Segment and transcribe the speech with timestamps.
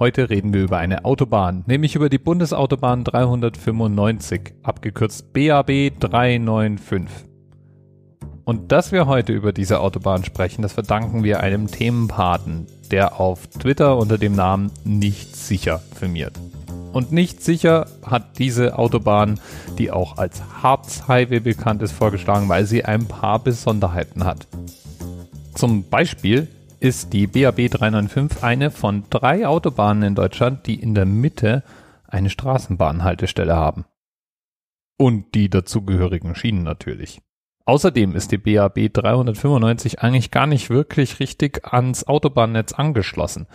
[0.00, 7.06] Heute reden wir über eine Autobahn, nämlich über die Bundesautobahn 395, abgekürzt BAB 395.
[8.46, 13.46] Und dass wir heute über diese Autobahn sprechen, das verdanken wir einem Themenpaten, der auf
[13.48, 16.32] Twitter unter dem Namen nicht sicher firmiert.
[16.94, 19.38] Und nicht sicher hat diese Autobahn,
[19.76, 24.48] die auch als Harz Highway bekannt ist, vorgeschlagen, weil sie ein paar Besonderheiten hat.
[25.54, 26.48] Zum Beispiel
[26.80, 31.62] ist die BAB 395 eine von drei Autobahnen in Deutschland, die in der Mitte
[32.08, 33.84] eine Straßenbahnhaltestelle haben.
[34.96, 37.20] Und die dazugehörigen Schienen natürlich.
[37.66, 43.46] Außerdem ist die BAB 395 eigentlich gar nicht wirklich richtig ans Autobahnnetz angeschlossen.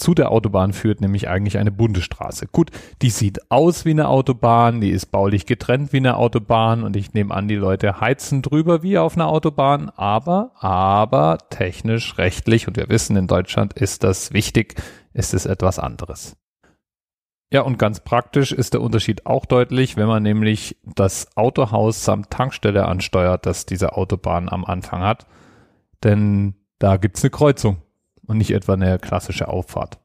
[0.00, 2.46] Zu der Autobahn führt nämlich eigentlich eine Bundesstraße.
[2.46, 2.70] Gut,
[3.02, 7.12] die sieht aus wie eine Autobahn, die ist baulich getrennt wie eine Autobahn und ich
[7.12, 12.78] nehme an, die Leute heizen drüber wie auf einer Autobahn, aber, aber technisch, rechtlich und
[12.78, 14.80] wir wissen, in Deutschland ist das wichtig,
[15.12, 16.34] ist es etwas anderes.
[17.52, 22.30] Ja, und ganz praktisch ist der Unterschied auch deutlich, wenn man nämlich das Autohaus samt
[22.30, 25.26] Tankstelle ansteuert, das diese Autobahn am Anfang hat.
[26.02, 27.82] Denn da gibt's eine Kreuzung
[28.30, 29.98] und nicht etwa eine klassische Auffahrt.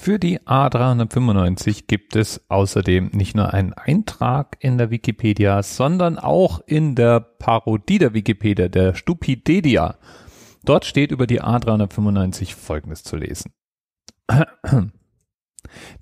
[0.00, 6.60] Für die A395 gibt es außerdem nicht nur einen Eintrag in der Wikipedia, sondern auch
[6.66, 9.96] in der Parodie der Wikipedia, der Stupidedia.
[10.64, 13.52] Dort steht über die A395 Folgendes zu lesen.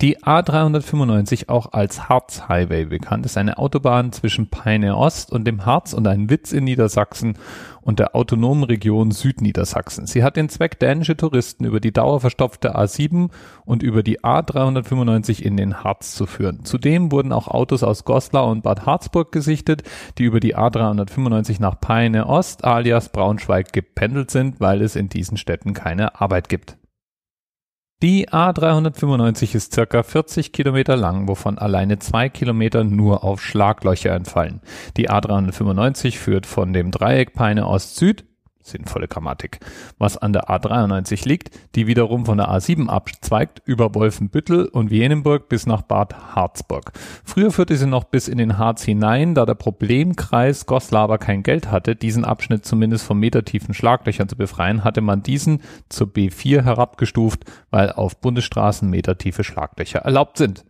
[0.00, 5.64] Die A395, auch als Harz Highway bekannt, ist eine Autobahn zwischen Peine Ost und dem
[5.64, 7.38] Harz und ein Witz in Niedersachsen
[7.80, 10.06] und der autonomen Region Südniedersachsen.
[10.06, 13.30] Sie hat den Zweck, dänische Touristen über die dauerverstopfte A7
[13.64, 16.64] und über die A395 in den Harz zu führen.
[16.64, 19.82] Zudem wurden auch Autos aus Goslar und Bad Harzburg gesichtet,
[20.18, 25.36] die über die A395 nach Peine Ost alias Braunschweig gependelt sind, weil es in diesen
[25.36, 26.76] Städten keine Arbeit gibt.
[28.02, 34.60] Die A395 ist circa 40 Kilometer lang, wovon alleine zwei Kilometer nur auf Schlaglöcher entfallen.
[34.98, 38.26] Die A395 führt von dem Dreieck Peine Ost-Süd
[38.66, 39.60] sinnvolle Grammatik,
[39.98, 45.48] was an der A93 liegt, die wiederum von der A7 abzweigt über Wolfenbüttel und Wienenburg
[45.48, 46.92] bis nach Bad Harzburg.
[47.24, 51.42] Früher führte sie noch bis in den Harz hinein, da der Problemkreis Goslar aber kein
[51.42, 56.62] Geld hatte, diesen Abschnitt zumindest von metertiefen Schlaglöchern zu befreien, hatte man diesen zur B4
[56.62, 60.64] herabgestuft, weil auf Bundesstraßen metertiefe Schlaglöcher erlaubt sind.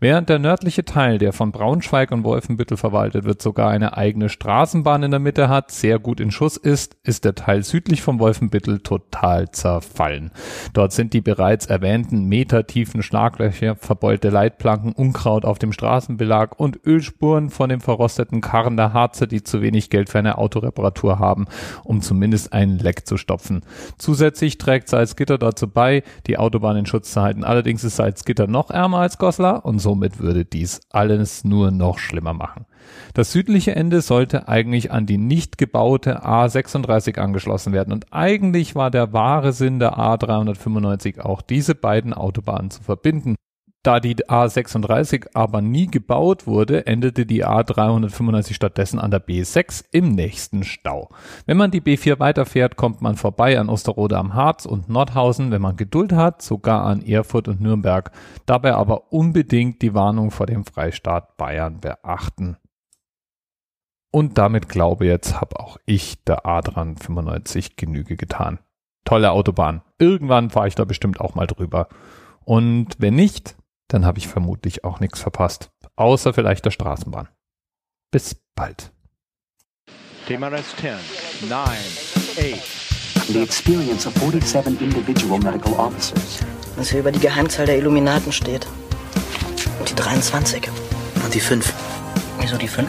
[0.00, 5.04] Während der nördliche Teil, der von Braunschweig und Wolfenbüttel verwaltet wird, sogar eine eigene Straßenbahn
[5.04, 8.80] in der Mitte hat, sehr gut in Schuss ist, ist der Teil südlich vom Wolfenbüttel
[8.80, 10.32] total zerfallen.
[10.72, 17.50] Dort sind die bereits erwähnten metertiefen Schlaglöcher, verbeulte Leitplanken, Unkraut auf dem Straßenbelag und Ölspuren
[17.50, 21.46] von dem verrosteten Karren der Harze, die zu wenig Geld für eine Autoreparatur haben,
[21.84, 23.62] um zumindest einen Leck zu stopfen.
[23.98, 27.44] Zusätzlich trägt Salzgitter dazu bei, die Autobahn in Schutz zu halten.
[27.44, 32.34] Allerdings ist Salzgitter noch ärmer als Goslar und somit würde dies alles nur noch schlimmer
[32.34, 32.66] machen.
[33.14, 38.90] Das südliche Ende sollte eigentlich an die nicht gebaute A36 angeschlossen werden und eigentlich war
[38.90, 43.36] der wahre Sinn der A395 auch diese beiden Autobahnen zu verbinden.
[43.86, 50.08] Da die A36 aber nie gebaut wurde, endete die A395 stattdessen an der B6 im
[50.10, 51.10] nächsten Stau.
[51.46, 55.62] Wenn man die B4 weiterfährt, kommt man vorbei an Osterode am Harz und Nordhausen, wenn
[55.62, 58.10] man Geduld hat, sogar an Erfurt und Nürnberg.
[58.44, 62.56] Dabei aber unbedingt die Warnung vor dem Freistaat Bayern beachten.
[64.16, 68.60] Und damit glaube jetzt, habe auch ich der Adran 95 Genüge getan.
[69.04, 69.82] Tolle Autobahn.
[69.98, 71.88] Irgendwann fahre ich da bestimmt auch mal drüber.
[72.42, 73.56] Und wenn nicht,
[73.88, 75.70] dann habe ich vermutlich auch nichts verpasst.
[75.96, 77.28] Außer vielleicht der Straßenbahn.
[78.10, 78.90] Bis bald.
[80.26, 80.92] TMRS 10,
[81.50, 83.28] 9, 8.
[83.28, 86.40] The experience of 47 individual medical officers.
[86.76, 88.66] Was hier über die Geheimzahl der Illuminaten steht.
[89.78, 90.70] Und die 23.
[91.22, 91.70] Und die 5.
[92.40, 92.88] Wieso die 5?